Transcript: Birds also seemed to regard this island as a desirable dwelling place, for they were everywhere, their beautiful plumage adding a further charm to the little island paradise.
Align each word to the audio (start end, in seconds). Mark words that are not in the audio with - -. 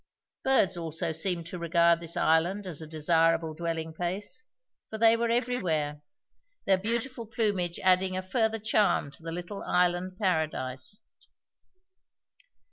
Birds 0.43 0.75
also 0.77 1.11
seemed 1.11 1.45
to 1.45 1.59
regard 1.59 1.99
this 1.99 2.17
island 2.17 2.65
as 2.65 2.81
a 2.81 2.87
desirable 2.87 3.53
dwelling 3.53 3.93
place, 3.93 4.45
for 4.89 4.97
they 4.97 5.15
were 5.15 5.29
everywhere, 5.29 6.01
their 6.65 6.79
beautiful 6.79 7.27
plumage 7.27 7.77
adding 7.83 8.17
a 8.17 8.23
further 8.23 8.57
charm 8.57 9.11
to 9.11 9.21
the 9.21 9.31
little 9.31 9.61
island 9.61 10.17
paradise. 10.17 11.01